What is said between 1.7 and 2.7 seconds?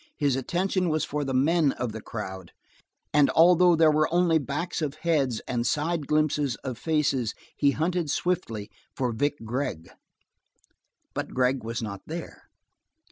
of the crowd.